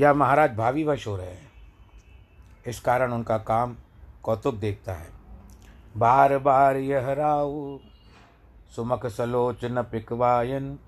[0.00, 1.50] या महाराज भावीवश हो रहे हैं।
[2.66, 3.76] इस कारण उनका काम
[4.22, 5.08] कौतुक देखता है।
[5.96, 7.14] बार बार यह
[8.76, 10.78] सुमख सलोचन पिकवायन।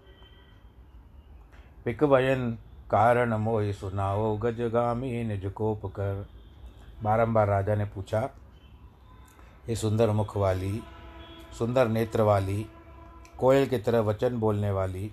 [1.84, 2.50] पिकवयन
[2.90, 6.26] कारण मोह सुनाओ गजगामी निज कोप कर।
[7.02, 8.20] बारंबार राजा ने पूछा,
[9.68, 10.82] ये सुंदर मुख वाली,
[11.58, 12.66] सुंदर नेत्र वाली,
[13.38, 15.10] कोयल की तरह वचन बोलने वाली,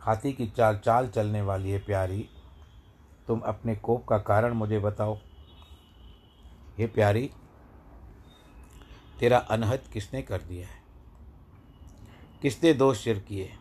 [0.00, 2.28] हाथी की चाल चाल चलने वाली है प्यारी
[3.28, 5.18] तुम अपने कोप का कारण मुझे बताओ।
[6.78, 7.30] हे प्यारी,
[9.20, 10.82] तेरा अनहद किसने कर दिया है?
[12.42, 13.52] किसने दोष सिर किए?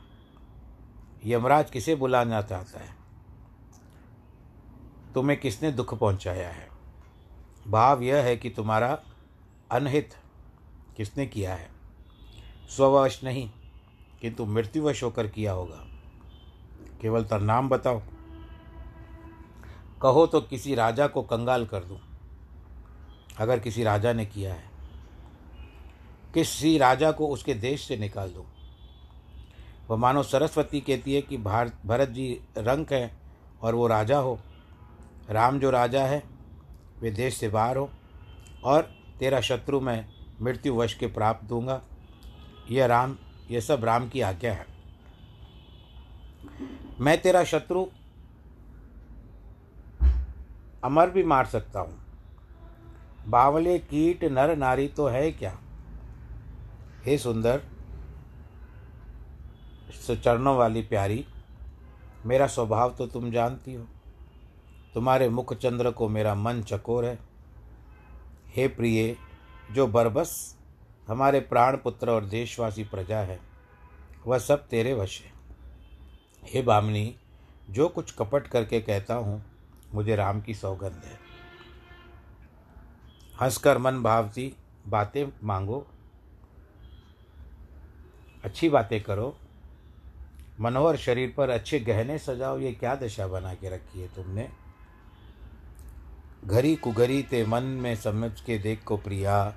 [1.26, 2.96] यमराज किसे बुलाना चाहता है?
[5.14, 6.70] तुम्हें किसने दुख पहुँचाया है?
[7.68, 9.04] भाव यह है कि तुम्हारा
[9.72, 10.10] अनहित
[10.98, 11.70] किसने किया है?
[12.70, 13.52] स्ववश नहीं,
[14.22, 15.88] किंतु मृत्युवश होकर किया होगा।
[17.02, 18.02] केवल तर नाम बताओ।
[20.02, 22.00] कहो तो किसी राजा को कंगाल कर दूँ।
[23.38, 24.70] अगर किसी राजा ने किया है,
[26.34, 28.46] किसी राजा को उसके देश से निकाल दूँ।
[29.90, 33.12] वह मानो सरस्वती कहती है कि भारत, भरत जी रंक हैं
[33.62, 34.40] और वो राजा हो।
[35.30, 36.24] राम जो राजा है,
[37.02, 37.90] वे देश से बाहर हो
[38.64, 38.82] और
[39.20, 40.06] तेरा शत्रु मैं
[40.42, 41.82] मृत्यु वश के प्राप्त दूँगा।
[42.72, 43.18] यह राम,
[43.52, 44.66] यह सब राम की आज्ञा है।
[47.00, 47.86] मैं तेरा शत्रु
[50.84, 52.00] अमर भी मार सकता हूँ।
[53.28, 55.58] बावले कीट नर नारी तो है क्या?
[57.06, 57.62] हे सुंदर
[60.24, 61.26] चरणों वाली प्यारी,
[62.26, 63.86] मेरा स्वभाव तो तुम जानती हो।
[64.94, 67.20] तुम्हारे मुख चंद्र को मेरा मन चकोर है।
[68.48, 69.16] हे प्रिय,
[69.72, 70.58] जो बरबस
[71.08, 73.40] हमारे प्राण पुत्र और देशवासी प्रजा है,
[74.28, 75.32] वह सब तेरे वश है।
[76.44, 77.16] हे बामनी,
[77.70, 79.44] जो कुछ कपट करके कहता हूँ
[79.94, 81.20] मुझे राम की सौगंध है।
[83.42, 84.56] हंसकर मन भावती
[84.88, 85.88] बातें मांगो।
[88.44, 89.38] अच्छी बातें करो।
[90.60, 94.50] मनोहर शरीर पर अच्छे गहने सजाओ। ये क्या दशा बना के रखी है तुमने?
[96.46, 99.56] घरी कुघरी ते मन में समझ के देख को प्रिया।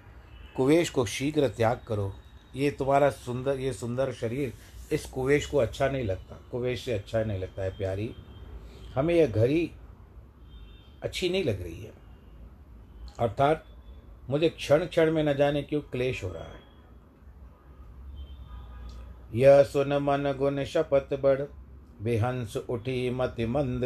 [0.56, 2.14] कुवेश को शीघ्र त्याग करो।
[2.56, 4.54] ये तुम्हारा सुंदर, ये सुंदर शरीर
[4.92, 8.16] इस कुवेश को अच्छा नहीं लगता। कुवेश से अच्छा नहीं लगता है प्यारी।
[8.94, 9.70] हमें यह घड़ी
[11.04, 11.92] अच्छी नहीं लग रही है।
[13.18, 13.64] अर्थात,
[14.30, 16.64] मुझे क्षण क्षण में न जाने क्यों क्लेश हो रहा है।
[19.34, 21.42] यह सुन मन गुण शपथ बढ़
[22.02, 23.84] बेहंस उठी मति मंद,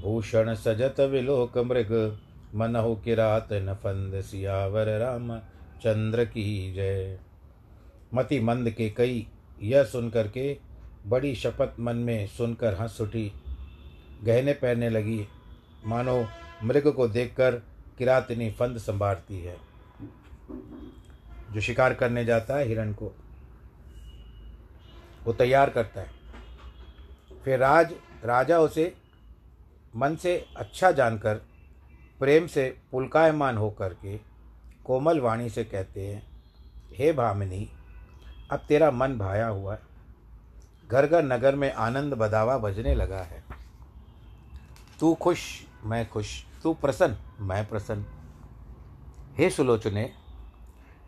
[0.00, 2.18] भूषण सजत विलोक मृग
[2.54, 5.38] मनहु किरात न फंद सियावर राम,
[5.80, 7.20] चंद्र की जय।
[8.14, 9.26] मति मंद के कई
[9.62, 10.58] यह सुनकर के
[11.06, 13.32] बड़ी शपथ मन में सुनकर हंस उठी,
[14.24, 15.28] गहने पहनने लगी
[15.86, 16.28] मानो
[16.64, 17.54] मृग को देखकर
[17.98, 19.56] किरातनी फंद संभारती है।
[21.52, 23.12] जो शिकार करने जाता है हिरण को,
[25.24, 26.10] वो तैयार करता है।
[27.44, 27.92] फिर राज,
[28.24, 28.94] राजा उसे
[29.96, 31.34] मन से अच्छा जानकर,
[32.18, 34.16] प्रेम से पुलकायमान होकर के
[34.84, 36.22] कोमल वाणी से कहते हैं,
[36.94, 37.68] हे भामिनी,
[38.50, 39.80] अब तेरा मन भाया हुआ है।
[40.90, 43.44] घर घर नगर में आनंद बदावा बजने लगा है।
[45.00, 48.04] तू खुश मैं खुश, तू प्रसन्न, मैं प्रसन्न।
[49.38, 50.12] हे सुलोचने,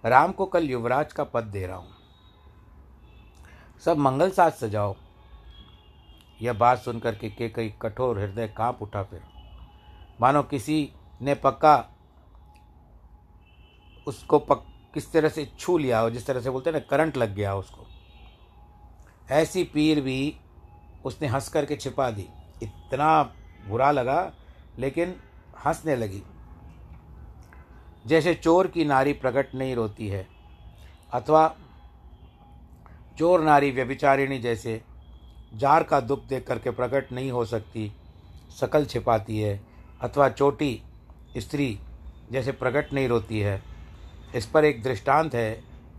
[0.05, 1.91] राम को कल युवराज का पद दे रहा हूँ।
[3.85, 4.97] सब मंगल साथ सजाओ।
[6.43, 9.23] यह बात सुनकर के के कई कठोर हृदय काँप उठा फिर।
[10.21, 11.89] मानो किसी ने पक्का
[14.07, 17.17] उसको पक, किस तरह से छू लिया हो, जिस तरह से बोलते हैं ना, करंट
[17.17, 17.87] लग गया उसको।
[19.31, 20.37] ऐसी पीर भी
[21.05, 22.29] उसने हंस करके छिपा दी।
[22.63, 23.23] इतना
[23.69, 24.33] बुरा लगा
[24.79, 25.15] लेकिन
[25.67, 26.23] हंसने लगी।
[28.07, 30.27] जैसे चोर की नारी प्रकट नहीं रोती है,
[31.13, 31.55] अथवा
[33.19, 34.81] चोर नारी व्यभिचारिणी जैसे
[35.55, 37.93] जार का दुख देख करके प्रकट नहीं हो सकती,
[38.61, 39.61] सकल छिपाती है,
[40.01, 40.83] अथवा चोटी
[41.37, 41.79] स्त्री
[42.33, 43.63] जैसे प्रकट नहीं रोती है।
[44.35, 45.53] इस पर एक दृष्टांत है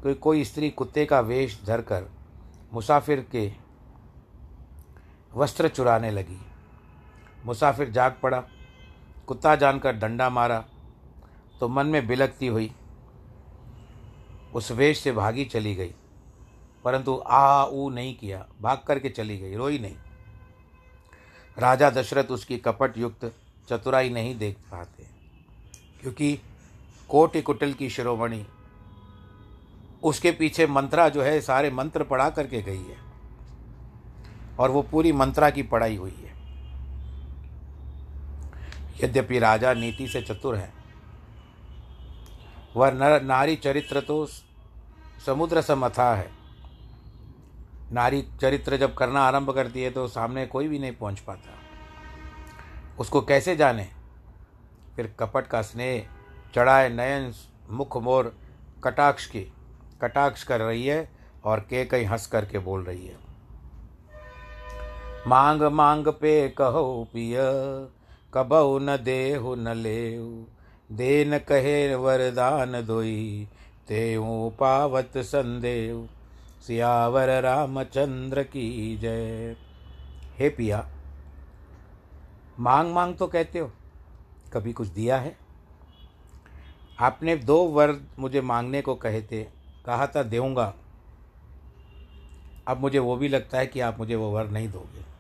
[0.04, 2.10] कि कोई स्त्री कुत्ते का वेश धरकर
[2.74, 3.52] मुसाफिर के
[5.34, 6.40] वस्त्र चुराने लगी।
[7.46, 8.44] मुसाफिर जाग पड़ा।
[9.28, 10.64] कुत्ता जानकर डंडा मारा
[11.60, 12.72] तो मन में बिलकती हुई
[14.54, 15.94] उस वेश से भागी चली गई।
[16.86, 19.96] परंतु आ ऊ नहीं किया, भाग करके चली गई, रोई नहीं।
[21.58, 23.32] राजा दशरथ उसकी कपट युक्त
[23.70, 25.06] चतुराई नहीं देख पाते,
[26.02, 26.38] क्योंकि
[27.10, 28.46] कोटि कुटिल की शिरोमणि,
[30.04, 32.98] उसके पीछे मंत्रा जो है, सारे मंत्र पढ़ा करके गई है,
[34.60, 36.33] और वो पूरी मंत्रा की पढ़ाई हुई है।
[38.96, 40.72] यद्यपि राजा नीति से चतुर है,
[42.76, 44.26] वह नर नारी चरित्र तो
[45.26, 46.30] समुद्र समथा है।
[47.92, 51.58] नारी चरित्र जब करना आरंभ करती है तो सामने कोई भी नहीं पहुँच पाता।
[53.00, 53.88] उसको कैसे जाने?
[54.96, 56.08] फिर कपट का स्नेह,
[56.56, 57.34] चढ़ाए नयन,
[57.70, 58.36] मुख मोर,
[58.84, 59.42] कटाक्ष की
[60.02, 61.10] कटाक्ष कर रही है
[61.46, 63.18] और के कई हंस करके बोल रही है।
[65.28, 67.38] मांग मांग पे कहो पिय
[68.34, 70.30] कबहु न देहु न लेऊ
[70.90, 73.48] देन कहे वरदान दोई,
[73.88, 76.08] तेऊ पावत संदेव
[76.68, 79.56] सियावर रामचंद्र की जय।
[80.38, 80.86] हे पिया,
[82.60, 83.72] मांग मांग तो कहते हो,
[84.54, 85.36] कभी कुछ दिया है?
[87.00, 89.44] आपने दो वर मुझे मांगने को कहे थे,
[89.86, 90.74] कहा था देऊँगा,
[92.68, 95.13] अब मुझे वो भी लगता है कि आप मुझे वो वर नहीं दोगे।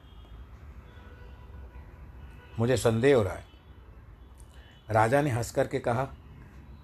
[2.60, 3.52] मुझे संदेह हो रहा है।
[4.90, 6.08] राजा ने हंस करके कहा,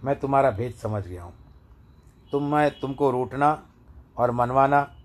[0.04, 1.34] मैं तुम्हारा भेद समझ गया हूँ।
[2.32, 3.52] तुम, मैं तुमको रूठना
[4.18, 4.96] और मनवाना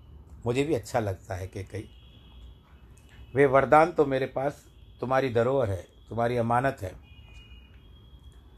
[0.47, 1.89] मुझे भी अच्छा लगता है कि कई
[3.35, 4.65] वे वरदान तो मेरे पास
[5.01, 6.93] तुम्हारी धरोहर है, तुम्हारी अमानत है।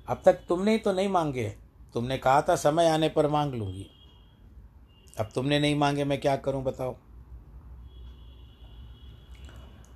[0.08, 1.48] अब तक तुमने ही तो नहीं मांगे
[1.94, 3.86] तुमने कहा था समय आने पर मांग लूँगी।
[5.20, 6.96] अब तुमने नहीं मांगे, मैं क्या करूँ, बताओ?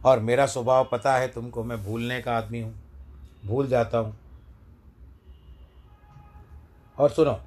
[0.05, 2.75] और मेरा स्वभाव पता है तुमको, मैं भूलने का आदमी हूँ,
[3.45, 4.17] भूल जाता हूँ।
[6.99, 7.39] और सुनो,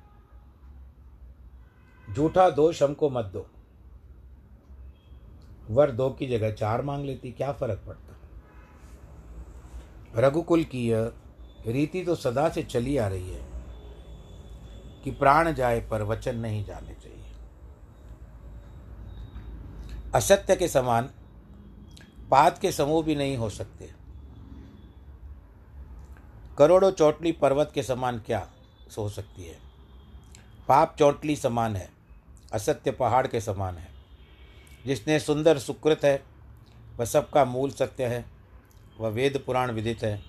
[2.13, 3.45] झूठा दोष हमको मत दो।
[5.69, 8.15] वर दो की जगह चार मांग लेती, क्या फ़र्क पड़ता?
[10.17, 11.11] रघुकुल की यह
[11.67, 13.41] रीति तो सदा से चली आ रही है
[15.03, 17.31] कि प्राण जाए पर वचन नहीं जाने चाहिए।
[20.15, 21.09] असत्य के समान
[22.33, 23.89] पात के समूह भी नहीं हो सकते।
[26.57, 28.49] करोड़ों चौटली पर्वत के समान क्या
[28.97, 29.57] हो सकती है?
[30.67, 31.89] पाप चौटली समान है,
[32.53, 33.89] असत्य पहाड़ के समान है।
[34.85, 36.23] जिसने सुंदर सुकृत है,
[36.97, 38.25] वह सबका मूल सत्य है,
[38.99, 40.23] वह वेद पुराण विदित है।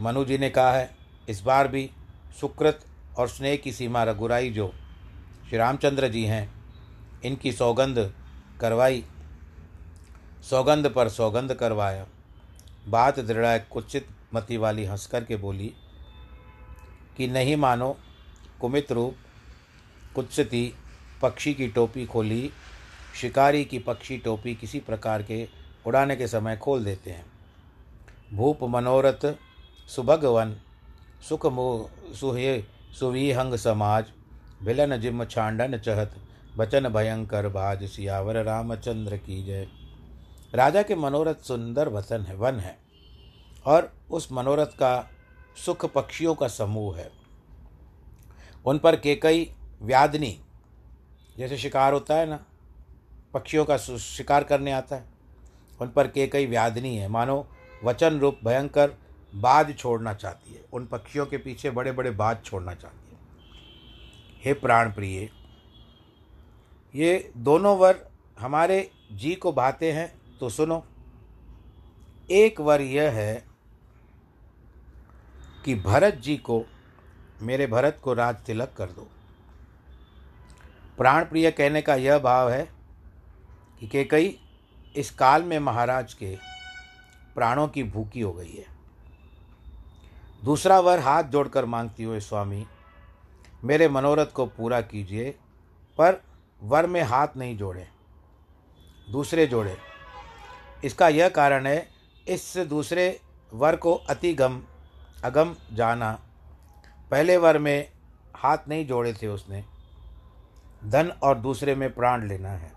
[0.00, 0.96] मनु जी ने कहा है,
[1.28, 1.90] इस बार भी
[2.40, 2.84] सुकृत
[3.18, 4.72] और स्नेह की सीमा रघुराई जो
[5.48, 6.52] श्री रामचंद्र जी हैं,
[7.24, 8.14] इनकी सौगंध
[8.60, 9.04] करवाई
[10.42, 12.06] सौगंध पर सौगंध करवाया।
[12.88, 15.72] बात दृढ़ कुचित मति वाली हंस कर के बोली,
[17.16, 17.96] कि नहीं मानो,
[18.60, 19.16] कुमित रूप
[20.14, 20.72] कुत्सिती
[21.22, 22.50] पक्षी की टोपी खोली,
[23.20, 25.46] शिकारी की पक्षी टोपी किसी प्रकार के
[25.86, 27.24] उड़ाने के समय खोल देते हैं।
[28.32, 29.26] भूप मनोरथ,
[29.88, 30.56] सुभगवन,
[31.28, 31.46] सुख
[32.14, 32.62] सुहे,
[32.98, 34.12] सुविहंग समाज
[34.62, 36.14] भिलन जिम छांडन चहत,
[36.56, 39.66] बचन भयंकर भाज सियावर रामचंद्र की जय।
[40.54, 42.78] राजा के मनोरथ सुंदर वतन है, वन है।
[43.66, 45.10] और उस मनोरथ का
[45.66, 47.12] सुख पक्षियों का समूह है।
[48.64, 50.40] उन पर केकई व्याधनी,
[51.38, 52.44] जैसे शिकार होता है ना,
[53.34, 55.04] पक्षियों का शिकार करने आता है।
[55.80, 57.48] उन पर केकई व्याधनी है। मानो,
[57.84, 58.90] वचन रूप भयंकर
[59.34, 63.20] बाज छोड़ना चाहती है। उन पक्षियों के पीछे बड़े बड़े बाज छोड़ना चाहती है।
[64.44, 65.30] हे प्राण प्रिय
[66.94, 68.08] ये दोनों वर
[68.38, 70.84] हमारे जी को भाते हैं तो सुनो,
[72.30, 73.44] एक वर यह है
[75.64, 76.64] कि भरत जी को,
[77.42, 79.06] मेरे भरत को राज तिलक कर दो।
[80.98, 82.68] प्राण प्रिय कहने का यह भाव है
[83.80, 84.38] कि के कई
[84.96, 86.34] इस काल में महाराज के
[87.34, 88.64] प्राणों की भूखी हो गई है।
[90.44, 92.66] दूसरा वर हाथ जोड़कर मांगती हुए, स्वामी,
[93.64, 95.30] मेरे मनोरथ को पूरा कीजिए,
[95.98, 96.20] पर
[96.62, 97.86] वर में हाथ नहीं जोड़े,
[99.10, 99.76] दूसरे जोड़े।
[100.84, 101.88] इसका यह कारण है,
[102.28, 103.20] इस दूसरे
[103.52, 104.60] वर को अतिगम
[105.24, 106.12] अगम जाना।
[107.10, 107.90] पहले वर में
[108.36, 109.64] हाथ नहीं जोड़े थे उसने।
[110.84, 112.72] धन और दूसरे में प्राण लेना है।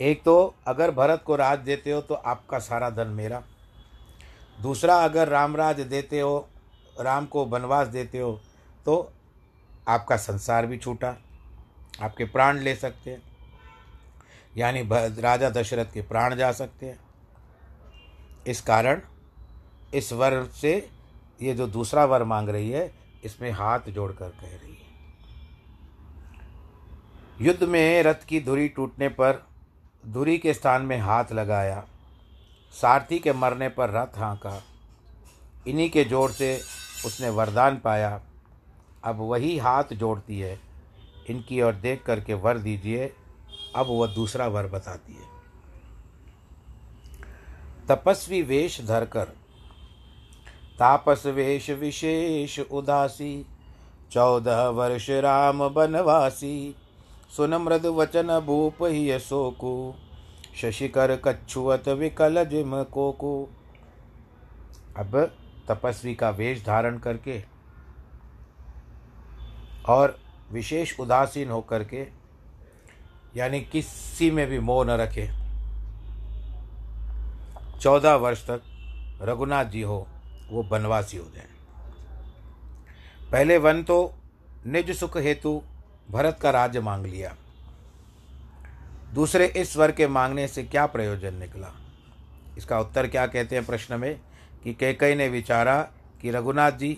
[0.00, 3.42] एक तो अगर भरत को राज देते हो तो आपका सारा धन मेरा।
[4.58, 6.48] दूसरा, अगर रामराज देते हो,
[7.00, 8.40] राम को वनवास देते हो
[8.84, 9.12] तो
[9.88, 11.16] आपका संसार भी छूटा।
[12.02, 13.22] आपके प्राण ले सकते हैं।
[14.56, 14.82] यानी
[15.20, 16.98] राजा दशरथ के प्राण जा सकते हैं।
[18.46, 19.00] इस कारण,
[19.94, 20.90] इस वर से
[21.42, 24.82] ये जो दूसरा वर मांग रही है, इसमें हाथ जोड़कर कह रही है।
[27.40, 29.46] युद्ध में रथ की धुरी टूटने पर,
[30.06, 31.84] धुरी के स्थान में हाथ लगाया,
[32.74, 34.62] सारथी के मरने पर रथ हाँका।
[35.66, 36.60] इन्हीं के ज़ोर से
[37.06, 38.20] उसने वरदान पाया।
[39.04, 40.58] अब वही हाथ जोड़ती है।
[41.30, 43.12] इनकी ओर देख करके वर दीजिए।
[43.76, 45.33] अब वह दूसरा वर बताती है।
[47.88, 49.24] तपस्वी वेश धरकर।
[50.78, 53.46] तापस वेश विशेष उदासी,
[54.12, 56.74] चौदह वर्ष राम बनवासी
[57.36, 59.94] सुन मृद वचन भूप ही सोकु
[60.56, 63.46] शशिकर कच्छुअत विकल जिम कोकु।
[64.96, 65.16] अब
[65.68, 67.42] तपस्वी का वेश धारण करके
[69.88, 70.18] और
[70.52, 72.06] विशेष उदासीन होकर के,
[73.36, 75.43] यानी किसी में भी मोह न रखे।
[77.80, 78.62] चौदह वर्ष तक
[79.22, 80.06] रघुनाथ जी हो,
[80.50, 81.48] वो वनवासी हो जाए
[83.32, 84.14] पहले वन तो
[84.66, 85.60] निज सुख हेतु
[86.10, 87.34] भरत का राज्य मांग लिया।
[89.14, 91.72] दूसरे इस वर के मांगने से क्या प्रयोजन निकला?
[92.58, 94.20] इसका उत्तर क्या कहते हैं प्रश्न में
[94.64, 95.80] कि कैकई ने विचारा
[96.22, 96.96] कि रघुनाथ जी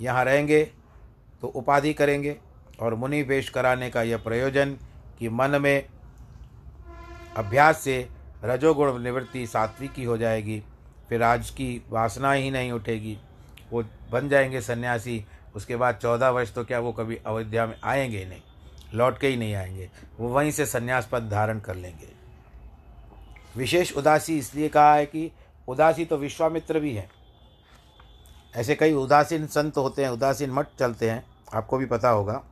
[0.00, 0.64] यहाँ रहेंगे
[1.42, 2.36] तो उपाधि करेंगे
[2.80, 4.76] और मुनि वेश कराने का यह प्रयोजन
[5.18, 5.86] कि मन में
[7.36, 8.06] अभ्यास से
[8.44, 10.62] रजोगुण निवृत्ति सात्विक की हो जाएगी,
[11.08, 13.16] फिर आज की वासना ही नहीं उठेगी।
[13.72, 13.82] वो
[14.12, 15.24] बन जाएँगे सन्यासी,
[15.54, 18.42] उसके बाद चौदह वर्ष तो क्या वो कभी अयोध्या में आएँगे ही नहीं
[18.94, 22.12] लौट के ही नहीं आएँगे। वो वहीं से संन्यास पद धारण कर लेंगे।
[23.56, 25.30] विशेष उदासी इसलिए कहा है कि
[25.68, 27.10] उदासी तो विश्वामित्र भी हैं।
[28.56, 31.24] ऐसे कई उदासीन संत होते हैं, उदासीन मठ चलते हैं,
[31.54, 32.42] आपको भी पता होगा।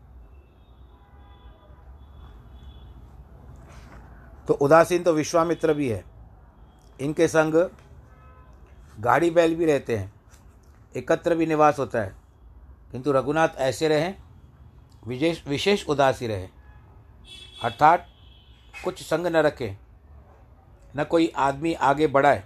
[4.49, 6.05] तो उदासीन तो विश्वामित्र भी है।
[7.01, 7.71] इनके संग
[9.01, 10.13] गाड़ी बैल भी रहते हैं।
[10.97, 12.17] एकत्र भी निवास होता है।
[12.93, 14.15] किंतु रघुनाथ ऐसे रहें
[15.07, 16.49] विशेष विशेष उदासी रहे।
[17.63, 18.07] अर्थात
[18.85, 19.79] कुछ संग न रखें,
[20.97, 22.45] न कोई आदमी आगे बढ़ाए,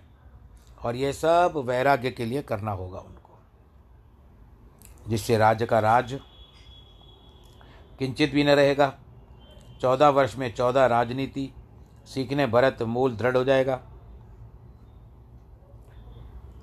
[0.83, 3.39] और यह सब वैराग्य के लिए करना होगा उनको।
[5.09, 6.21] जिससे राज्य का राज
[7.99, 8.99] किंचित भी न रहेगा।
[9.81, 11.56] चौदह वर्ष में चौदह राजनीति
[12.07, 13.81] सीखने भरत मूल दृढ़ हो जाएगा।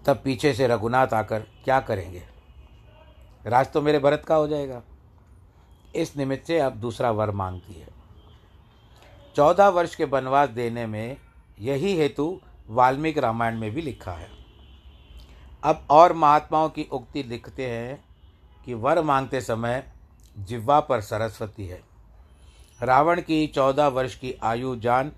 [0.05, 2.23] तब पीछे से रघुनाथ आकर, क्या करेंगे?
[3.45, 4.81] राज तो मेरे भरत का हो जाएगा।
[5.95, 7.87] इस निमित्त से अब दूसरा वर मांगती है।
[9.35, 11.17] चौदह वर्ष के वनवास देने में
[11.59, 14.29] यही हेतु वाल्मीकि रामायण में भी लिखा है।
[15.63, 18.05] अब और महात्माओं की उक्ति लिखते हैं
[18.65, 19.91] कि वर मांगते समय
[20.39, 21.81] जिह्वा पर सरस्वती है।
[22.81, 25.11] रावण की चौदह वर्ष की आयु जान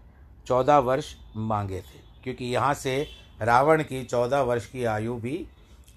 [0.47, 3.07] चौदह वर्ष मांगे थे, क्योंकि यहाँ से
[3.41, 5.47] रावण की चौदह वर्ष की आयु भी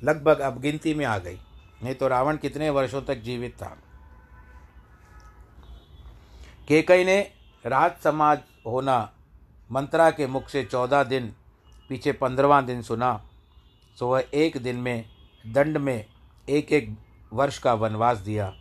[0.02, 1.38] लगभग अब गिनती में आ गई।
[1.82, 3.76] नहीं तो रावण कितने वर्षों तक जीवित था?
[6.68, 7.20] केकई ने
[7.64, 8.98] राज समाज होना
[9.70, 11.32] मंत्रा के मुख से चौदह दिन
[11.88, 13.20] पीछे पंद्रवा दिन सुना
[13.98, 15.04] सो वह एक दिन में,
[15.44, 16.04] दंड में
[16.48, 16.96] एक एक
[17.32, 18.52] वर्ष का वनवास दिया।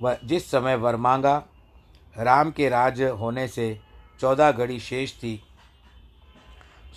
[0.00, 1.36] वह जिस समय वर मांगा,
[2.16, 3.80] राम के राज होने से
[4.20, 5.44] चौदह घड़ी शेष थी।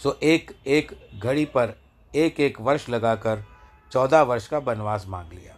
[0.03, 1.73] सो एक एक घड़ी पर
[2.15, 3.43] एक एक वर्ष लगाकर
[3.91, 5.55] चौदह वर्ष का वनवास मांग लिया।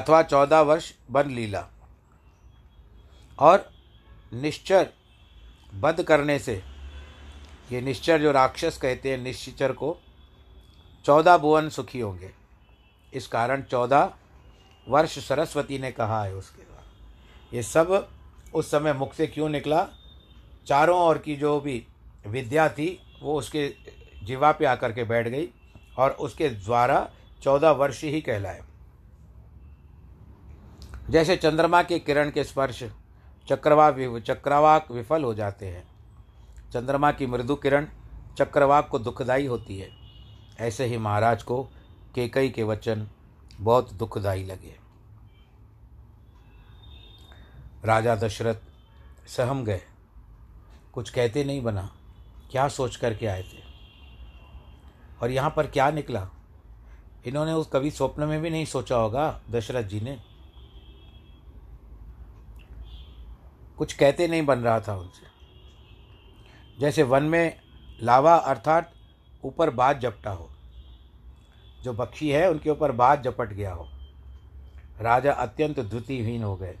[0.00, 1.68] अथवा चौदह वर्ष बन लीला।
[3.38, 3.70] और
[4.32, 4.90] निश्चर
[5.74, 6.62] बध करने से,
[7.72, 9.96] ये निश्चर जो राक्षस कहते हैं, निश्चर को
[11.04, 12.30] चौदह भुवन सुखी होंगे।
[13.14, 14.12] इस कारण चौदह
[14.88, 18.08] वर्ष सरस्वती ने कहा है उसके बाद ये सब
[18.54, 19.88] उस समय मुख से क्यों निकला?
[20.66, 21.86] चारों ओर की जो भी
[22.26, 23.74] विद्या थी, वो उसके
[24.22, 25.48] जीवा पे आकर के बैठ गई
[25.98, 27.10] और उसके द्वारा
[27.42, 28.62] चौदह वर्ष ही कहलाए।
[31.10, 32.82] जैसे चंद्रमा के किरण के स्पर्श
[33.48, 35.88] चक्रवाक चक्रवाक विफल हो जाते हैं।
[36.72, 37.86] चंद्रमा की मृदु किरण
[38.38, 39.90] चक्रवाक को दुखदाई होती है।
[40.60, 41.62] ऐसे ही महाराज को
[42.14, 43.08] केकई के वचन
[43.60, 44.76] बहुत दुखदाई लगे।
[47.84, 48.54] राजा दशरथ
[49.28, 49.80] सहम गए।
[50.94, 51.90] कुछ कहते नहीं बना।
[52.50, 53.62] क्या सोच करके आए थे?
[55.22, 56.28] और यहाँ पर क्या निकला?
[57.26, 60.22] इन्होंने उस कभी स्वप्न में भी नहीं सोचा होगा, दशरथ जी ने।
[63.78, 65.26] कुछ कहते नहीं बन रहा था उनसे।
[66.80, 67.60] जैसे वन में
[68.02, 68.92] लावा अर्थात
[69.44, 70.50] ऊपर बाज जपटा हो।
[71.82, 73.88] जो पक्षी है, उनके ऊपर बाज जपट गया हो।
[75.00, 76.78] राजा अत्यंत द्वितीयहीन हो गए।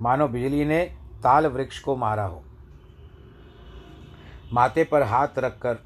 [0.00, 0.84] मानो बिजली ने
[1.22, 2.44] ताल वृक्ष को मारा हो।
[4.52, 5.78] माथे पर हाथ रखकर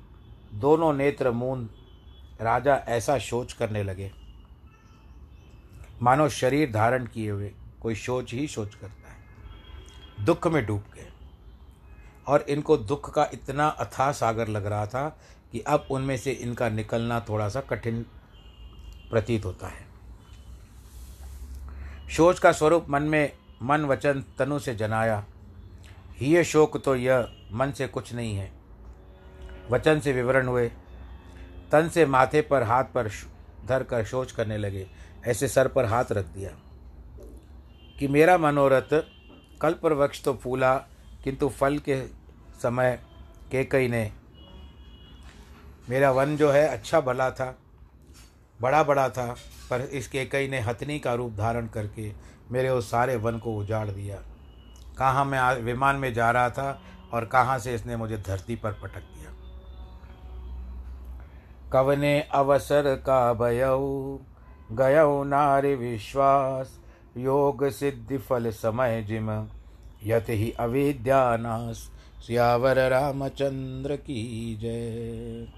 [0.55, 1.71] दोनों नेत्र मूंद
[2.41, 4.13] राजा ऐसा शोच करने लगे।
[6.03, 9.25] मानो शरीर धारण किए हुए कोई सोच ही शोच करता है।
[10.25, 11.13] दुख में डूब गए।
[12.27, 15.19] और इनको दुख का इतना अथाह सागर लग रहा था
[15.53, 18.03] कि अब उनमें से इनका निकलना थोड़ा सा कठिन
[19.11, 19.87] प्रतीत होता है।
[22.11, 25.25] शोच का स्वरूप मन में मन वचन तनु से जनाया
[26.17, 28.54] ही शोक तो यह, मन से कुछ नहीं है।
[29.71, 30.69] वचन से विवरण हुए।
[31.73, 33.09] तन से माथे पर हाथ पर
[33.69, 34.87] धर कर शोच करने लगे।
[35.27, 36.51] ऐसे सर पर हाथ रख दिया
[37.99, 38.93] कि मेरा मनोरथ
[39.61, 40.75] कल्प वृक्ष तो फूला,
[41.25, 42.01] किंतु फल के
[42.63, 42.99] समय
[43.51, 44.11] के कई ने।
[45.89, 47.55] मेरा वन जो है अच्छा भला था
[48.61, 49.27] बड़ा बड़ा था,
[49.71, 52.13] पर इसके कई ने हथनी का रूप धारण करके
[52.53, 54.17] मेरे उस सारे वन को उजाड़ दिया।
[54.99, 56.81] कहाँ मैं विमान में जा रहा था
[57.13, 59.14] और कहाँ से इसने मुझे धरती पर पटक
[61.75, 64.19] कवने अवसर का भयऊ?
[64.73, 66.81] गयऊ नारी विश्वास,
[67.17, 69.49] योग सिद्धि फल समय जिम।
[70.05, 71.77] यत ही अविद्यानाश
[72.27, 75.53] सियावर रामचंद्र की जय।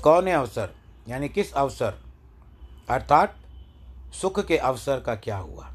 [0.00, 0.70] कौन है अवसर?
[1.08, 1.94] यानी किस अवसर?
[2.90, 3.36] अर्थात
[4.20, 5.68] सुख के अवसर का क्या हुआ?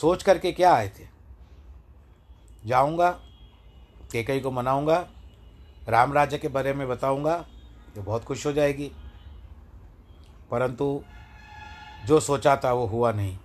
[0.00, 1.13] सोच करके क्या आए थे?
[2.66, 3.10] जाऊँगा,
[4.12, 5.06] केकई को मनाऊँगा,
[5.88, 7.36] राम राज्य के बारे में बताऊँगा
[7.94, 8.90] तो बहुत खुश हो जाएगी।
[10.50, 11.02] परंतु
[12.06, 13.38] जो सोचा था वो हुआ नहीं।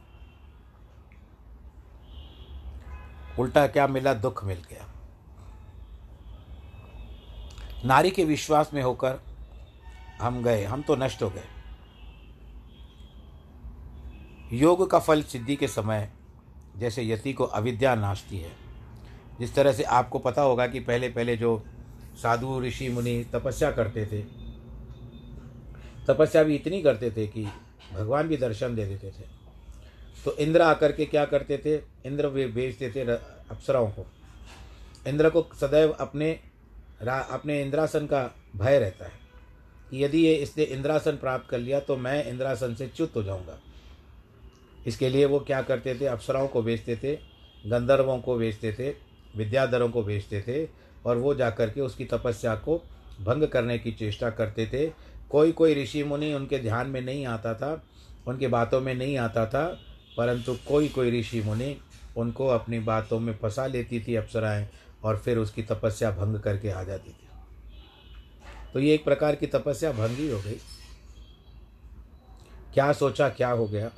[3.40, 4.86] उल्टा क्या मिला, दुख मिल गया।
[7.86, 9.20] नारी के विश्वास में होकर
[10.22, 11.48] हम गए, हम तो नष्ट हो गए।
[14.54, 16.12] योग का फल सिद्धि के समय,
[16.78, 18.52] जैसे यति को अविद्या नाशती है।
[19.40, 21.62] जिस तरह से आपको पता होगा कि पहले पहले जो
[22.22, 24.22] साधु ऋषि मुनि तपस्या करते थे,
[26.08, 27.46] तपस्या भी इतनी करते थे कि
[27.94, 29.28] भगवान भी दर्शन दे देते थे।
[30.26, 31.76] तो इंद्र आकर के क्या करते थे?
[32.06, 34.06] इंद्र वे भेजते थे अप्सराओं को।
[35.08, 36.32] इंद्र को सदैव अपने
[37.02, 38.24] अपने इंद्रासन का
[38.56, 39.12] भय रहता है
[39.92, 43.58] कि यदि ये इसने इंद्रासन प्राप्त कर लिया तो मैं इंद्रासन से च्युत हो जाऊँगा।
[44.88, 46.06] इसके लिए वो क्या करते थे?
[46.06, 47.16] अप्सराओं को बेचते थे,
[47.66, 48.90] गंधर्वों को बेचते थे
[49.38, 50.70] विद्याधरों को भेजते थे
[51.06, 52.78] और वो जाकर के उसकी तपस्या को
[53.22, 54.92] भंग करने की चेष्टा करते थे।
[55.30, 57.84] कोई कोई ऋषि मुनि उनके ध्यान में नहीं आता था,
[58.28, 59.80] उनके बातों में नहीं आता था,
[60.18, 61.78] परंतु कोई कोई ऋषि मुनि
[62.18, 64.70] उनको अपनी बातों में फंसा लेती थी अप्सराएँ
[65.04, 67.28] और फिर उसकी तपस्या भंग करके आ जाती थी।
[68.74, 70.60] तो ये एक प्रकार की तपस्या भंग ही गई।
[72.74, 73.92] क्या सोचा, क्या हो गया?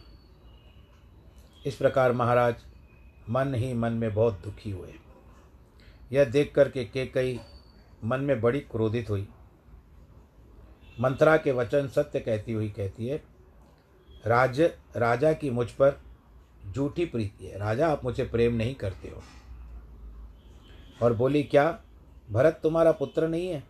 [1.65, 2.55] इस प्रकार महाराज
[3.29, 4.93] मन ही मन में बहुत दुखी हुए।
[6.11, 7.39] यह देख कर के के कई
[8.03, 9.27] मन में बड़ी क्रोधित हुई।
[10.99, 13.23] मंत्रा के वचन सत्य कहती हुई कहती है,
[14.25, 14.61] राज,
[14.95, 16.01] राजा की मुझ पर
[16.71, 19.23] झूठी प्रीति है। राजा, आप मुझे प्रेम नहीं करते हो।
[21.03, 21.81] और बोली, क्या
[22.31, 23.63] भरत तुम्हारा पुत्र नहीं है?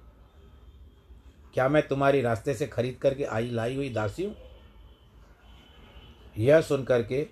[1.54, 4.36] क्या मैं तुम्हारी रास्ते से खरीद करके आई, लाई हुई दासी हूँ?
[6.38, 7.28] यह सुन करके,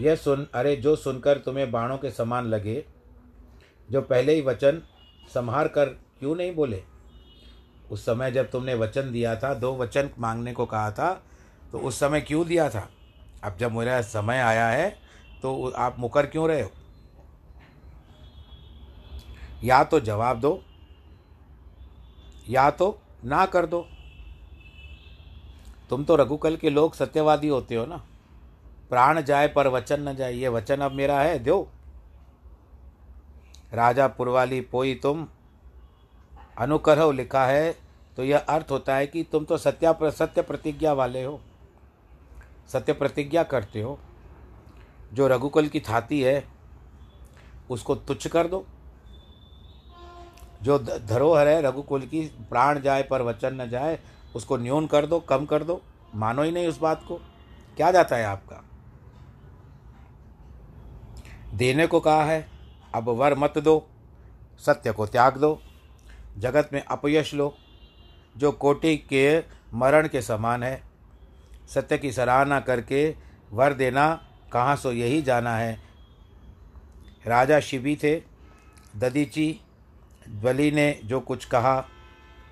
[0.00, 2.84] यह सुन, अरे जो सुनकर तुम्हें बाणों के समान लगे
[3.90, 4.82] जो पहले ही वचन
[5.34, 5.86] संहार कर
[6.18, 6.82] क्यों नहीं बोले?
[7.90, 11.12] उस समय जब तुमने वचन दिया था, दो वचन मांगने को कहा था
[11.72, 12.88] तो उस समय क्यों दिया था?
[13.44, 14.88] अब जब मेरा समय आया है
[15.42, 16.70] तो आप मुकर क्यों रहे हो?
[19.64, 20.62] या तो जवाब दो,
[22.48, 23.86] या तो ना कर दो।
[25.90, 27.96] तुम तो रघुकल के लोग सत्यवादी होते हो ना।
[28.90, 31.68] प्राण जाए पर वचन न जाए, ये वचन अब मेरा है, दो।
[33.72, 35.26] राजा पुरवाली पोई तुम
[36.58, 37.72] अनुकरव लिखा है
[38.16, 41.40] तो यह अर्थ होता है कि तुम तो सत्या सत्य प्रतिज्ञा वाले हो,
[42.68, 43.98] सत्य प्रतिज्ञा करते हो।
[45.12, 46.44] जो रघुकुल की थाती है,
[47.70, 48.64] उसको तुच्छ कर दो।
[50.62, 53.98] जो धरोहर है, रघुकुल की प्राण जाए, पर वचन न जाए,
[54.36, 55.80] उसको न्यून कर दो, कम कर दो।
[56.14, 57.16] मानो ही नहीं उस बात को।
[57.76, 58.62] क्या जाता है आपका?
[61.54, 62.59] देने को कहा है
[62.94, 63.88] अब वर मत दो,
[64.58, 65.62] सत्य को त्याग दो,
[66.38, 67.56] जगत में अपयश लो,
[68.36, 69.40] जो कोटि के
[69.74, 70.82] मरण के समान है।
[71.74, 73.14] सत्य की सराहना करके
[73.52, 75.80] वर देना, कहाँ सो यही जाना है।
[77.26, 78.22] राजा शिवी थे,
[78.96, 79.60] ददीची
[80.28, 81.84] बलि ने जो कुछ कहा,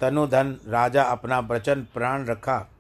[0.01, 2.71] तनु धन राजा अपना वचन प्राण रखा।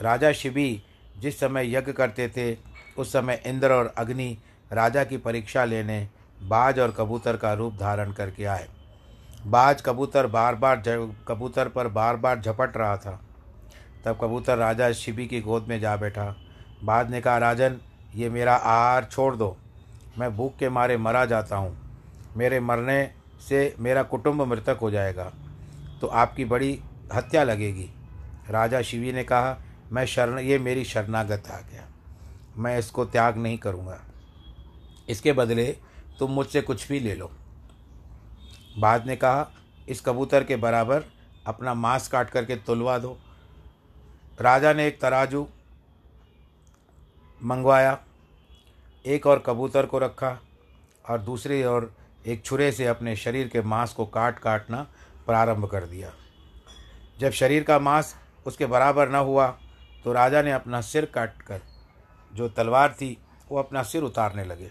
[0.00, 0.82] राजा शिवी
[1.18, 2.56] जिस समय यज्ञ करते थे,
[2.98, 4.38] उस समय इंद्र और अग्नि
[4.72, 6.08] राजा की परीक्षा लेने
[6.42, 8.68] बाज और कबूतर का रूप धारण करके आए।
[9.46, 10.82] बाज कबूतर बार बार
[11.28, 13.20] कबूतर पर बार बार झपट रहा था।
[14.04, 16.36] तब कबूतर राजा शिवी की गोद में जा बैठा।
[16.84, 17.76] बाज ने कहा, राजन,
[18.14, 19.56] ये मेरा आहार छोड़ दो।
[20.18, 21.76] मैं भूख के मारे मरा जाता हूँ।
[22.36, 23.10] मेरे मरने
[23.48, 25.32] से मेरा कुटुंब मृतक हो जाएगा।
[26.00, 26.80] तो आपकी बड़ी
[27.14, 27.90] हत्या लगेगी।
[28.50, 29.56] राजा शिवी ने कहा,
[29.92, 31.84] मैं शरण, ये मेरी शरणागत आ गया।
[32.56, 34.00] मैं इसको त्याग नहीं करूँगा।
[35.08, 35.76] इसके बदले
[36.18, 37.30] तुम मुझसे कुछ भी ले लो।
[38.78, 39.50] बाद ने कहा,
[39.88, 41.04] इस कबूतर के बराबर
[41.46, 43.16] अपना मांस काट करके तुलवा दो।
[44.40, 45.46] राजा ने एक तराजू
[47.40, 47.98] मंगवाया,
[49.04, 50.38] एक और कबूतर को रखा
[51.04, 51.92] और दूसरी ओर
[52.26, 54.86] एक छुरे से अपने शरीर के मांस को काट काटना
[55.26, 56.12] प्रारंभ कर दिया।
[57.20, 58.14] जब शरीर का मांस
[58.46, 59.46] उसके बराबर न हुआ
[60.04, 61.60] तो राजा ने अपना सिर काट कर
[62.32, 63.16] जो तलवार थी,
[63.50, 64.70] वो अपना सिर उतारने लगे।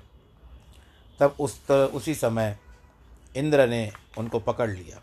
[1.19, 2.57] तब उस तर, उसी समय
[3.35, 5.01] इंद्र ने उनको पकड़ लिया।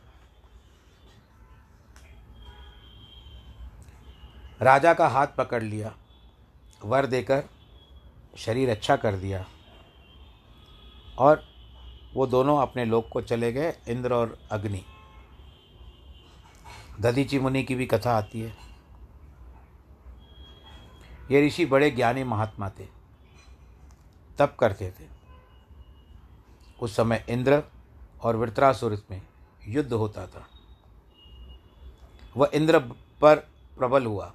[4.62, 5.94] राजा का हाथ पकड़ लिया
[6.84, 7.44] वर देकर
[8.36, 9.46] शरीर अच्छा कर दिया
[11.18, 11.44] और
[12.14, 14.84] वो दोनों अपने लोक को चले गए इंद्र और अग्नि।
[17.00, 18.56] दधीची मुनि की भी कथा आती है।
[21.30, 22.86] ये ऋषि बड़े ज्ञानी महात्मा थे
[24.38, 25.13] तप करते थे।
[26.80, 27.62] उस समय इंद्र
[28.22, 29.22] और वृत्रासुर में
[29.68, 30.46] युद्ध होता था।
[32.36, 32.78] वह इंद्र
[33.20, 33.36] पर
[33.78, 34.34] प्रबल हुआ।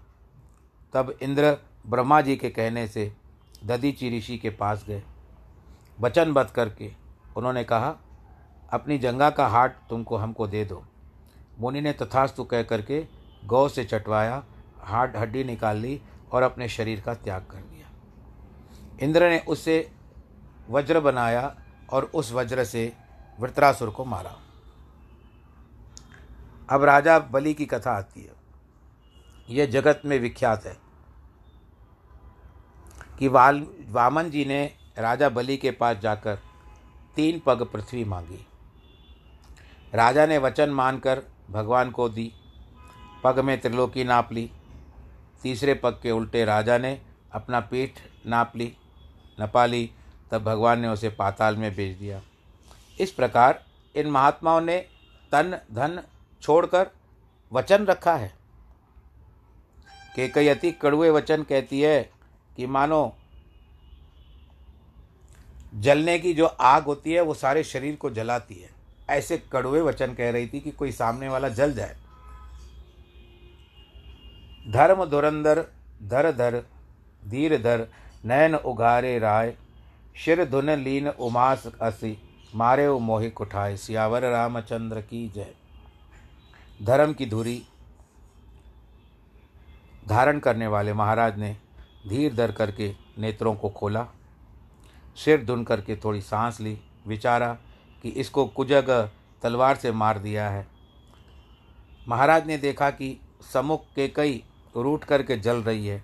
[0.93, 3.13] तब इंद्र ब्रह्मा जी के कहने से
[3.65, 5.04] ददीची ऋषि के पास गए।
[5.99, 6.93] वचनबद्ध करके
[7.38, 7.95] उन्होंने कहा,
[8.71, 10.84] अपनी जंगा का हाट तुमको हमको दे दो।
[11.60, 13.08] मुनि ने तथास्तु कह करके
[13.45, 14.43] गौ से चटवाया,
[14.80, 17.89] हाट हड्डी निकाल ली और अपने शरीर का त्याग कर दिया।
[18.99, 19.91] इंद्र ने उससे
[20.69, 21.56] वज्र बनाया
[21.91, 22.93] और उस वज्र से
[23.39, 24.36] वृत्रासुर को मारा।
[26.69, 28.34] अब राजा बलि की कथा आती है।
[29.49, 30.78] यह जगत में विख्यात है
[33.19, 36.39] कि वाल, वामन जी ने राजा बलि के पास जाकर
[37.15, 38.45] तीन पग पृथ्वी मांगी।
[39.95, 42.34] राजा ने वचन मानकर भगवान को दी,
[43.23, 44.52] पग में त्रिलोकी नाप ली,
[45.41, 47.91] तीसरे पग के उल्टे राजा ने अपना पीठ
[48.25, 48.78] नाप ली,
[49.41, 49.91] नपा ली
[50.31, 52.21] तब भगवान ने उसे पाताल में भेज दिया।
[52.99, 53.65] इस प्रकार
[53.95, 54.77] इन महात्माओं ने
[55.31, 56.03] तन, धन
[56.41, 56.89] छोड़कर
[57.53, 58.39] वचन रखा है।
[60.15, 62.09] कि कई अति कड़ुए वचन कहती है
[62.57, 63.15] कि मानो,
[65.75, 68.69] जलने की जो आग होती है, वो सारे शरीर को जलाती है।
[69.09, 71.97] ऐसे कड़वे वचन कह रही थी कि कोई सामने वाला जल जाए।
[74.67, 75.65] धर्म धुरंधर,
[76.03, 76.63] धर धर,
[77.27, 77.87] धीर धर,
[78.25, 79.57] नयन उघारे राय
[80.19, 82.17] शिर धुन लीन उमास असी
[82.55, 85.53] मारे ओ मोहि कुठाए सियावर रामचंद्र की जय।
[86.84, 87.62] धर्म की धुरी
[90.10, 91.55] धारण करने वाले महाराज ने
[92.08, 94.05] धीर धर करके नेत्रों को खोला,
[95.17, 96.77] सिर धुन करके थोड़ी सांस ली,
[97.08, 97.53] विचारा
[98.03, 98.89] कि इसको कुजग
[99.41, 100.65] तलवार से मार दिया है।
[102.08, 103.17] महाराज ने देखा कि
[103.53, 104.41] समुख केकई
[104.75, 106.03] रूट करके जल रही है,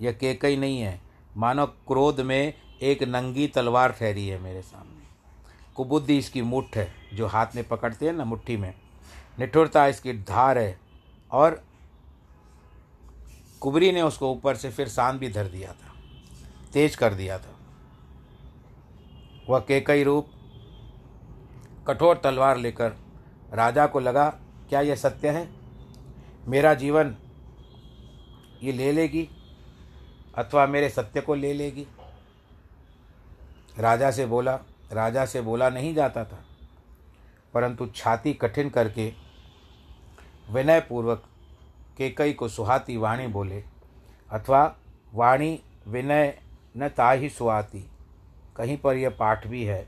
[0.00, 1.00] यह केकई नहीं है,
[1.36, 5.04] मानो क्रोध में एक नंगी तलवार ठहरी है मेरे सामने।
[5.76, 8.72] कुबुद्धि इसकी मुठ है, जो हाथ में पकड़ते हैं ना मुट्ठी में।
[9.38, 10.78] निठुरता इसकी धार है,
[11.30, 11.62] और
[13.62, 15.94] कुबरी ने उसको ऊपर से फिर सांद भी धर दिया था,
[16.72, 17.54] तेज कर दिया था।
[19.48, 20.30] वह केकई रूप,
[21.88, 22.96] कठोर तलवार लेकर
[23.52, 24.28] राजा को लगा,
[24.68, 25.48] क्या यह सत्य है?
[26.46, 27.16] मेरा जीवन
[28.62, 29.28] ये ले लेगी,
[30.34, 31.86] अथवा मेरे सत्य को ले लेगी?
[33.78, 34.58] राजा से बोला,
[34.92, 36.44] राजा से बोला नहीं जाता था।
[37.54, 39.12] परंतु छाती कठिन करके
[40.50, 41.24] विनयपूर्वक
[41.96, 43.64] केकई को सुहाती वाणी बोले,
[44.30, 44.76] अथवा
[45.14, 46.38] वाणी विनय
[46.76, 47.90] न ता ही सुहाती,
[48.56, 49.86] कहीं पर यह पाठ भी है।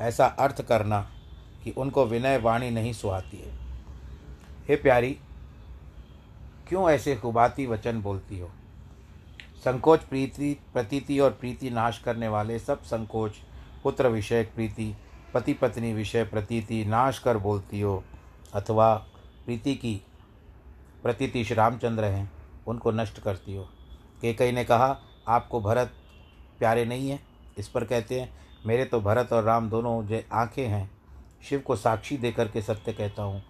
[0.00, 1.10] ऐसा अर्थ करना
[1.64, 3.52] कि उनको विनय वाणी नहीं सुहाती है।
[4.68, 5.18] हे प्यारी,
[6.68, 8.50] क्यों ऐसे खुबाती वचन बोलती हो?
[9.66, 13.32] संकोच, प्रीति, प्रतीति और प्रीति नाश करने वाले सब संकोच,
[13.82, 14.96] पुत्र विषय प्रीति,
[15.34, 18.04] पति पत्नी विषय प्रतीति नाश कर बोलती हो,
[18.54, 18.94] अथवा
[19.44, 20.02] प्रीति की
[21.02, 22.30] प्रतीति श्री रामचंद्र हैं,
[22.66, 23.64] उनको नष्ट करती हो।
[24.20, 24.98] केकई ने कहा,
[25.28, 25.92] आपको भरत
[26.58, 27.20] प्यारे नहीं हैं?
[27.58, 28.32] इस पर कहते हैं,
[28.66, 30.90] मेरे तो भरत और राम दोनों जो आँखें हैं।
[31.48, 33.42] शिव को साक्षी देकर के सत्य कहता हूँ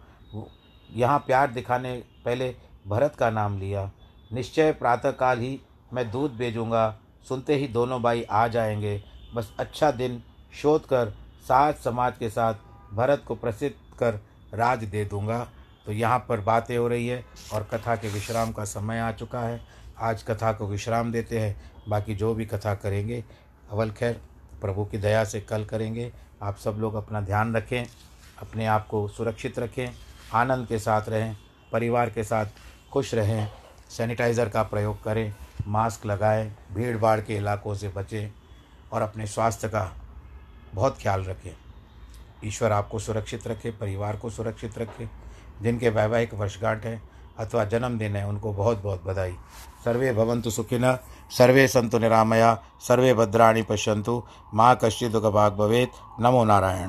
[0.93, 2.55] यहाँ प्यार दिखाने पहले
[2.87, 3.91] भरत का नाम लिया।
[4.33, 5.61] निश्चय प्रातःकाल ही
[5.93, 6.97] मैं दूध भेजूँगा।
[7.29, 9.03] सुनते ही दोनों भाई आ जाएँगे।
[9.35, 10.23] बस अच्छा दिन
[10.63, 11.11] शोध कर
[11.49, 12.55] साथ समाज के साथ
[12.95, 14.21] भरत को प्रसिद्ध कर
[14.55, 15.47] राज दे दूँगा।
[15.87, 19.41] तो यहाँ पर बातें हो रही है और कथा के विश्राम का समय आ चुका
[19.41, 19.61] है।
[19.99, 21.57] आज कथा को विश्राम देते हैं।
[21.89, 23.25] बाकी जो भी कथा करेंगे,
[23.71, 24.21] अवल खैर,
[24.61, 27.87] प्रभु की दया से कल करेंगे। आप सब लोग अपना ध्यान रखें,
[28.41, 29.89] अपने आप को सुरक्षित रखें,
[30.35, 31.37] आनंद के साथ रहें,
[31.73, 32.47] परिवार के साथ
[32.93, 33.49] खुश रहें,
[33.91, 35.35] सैनिटाइज़र का प्रयोग करें।
[35.69, 38.33] मास्क लगाएँ भीड़ भाड़ के इलाकों से बचें
[38.93, 39.93] और अपने स्वास्थ्य का
[40.75, 41.57] बहुत ख्याल रखें।
[42.45, 45.09] ईश्वर आपको सुरक्षित रखे, परिवार को सुरक्षित रखे,
[45.63, 47.03] जिनके वैवाहिक वर्षगांठ है
[47.39, 49.33] अथवा जन्मदिन है, उनको बहुत बहुत बधाई।
[49.85, 50.99] सर्वे भवन्तु सुखिन,
[51.31, 54.23] सर्वे संतु निरामया, सर्वे भद्राणी पश्यंतु
[54.55, 56.85] माँ कश्चित् भाग भवेत्। नमो नारायण।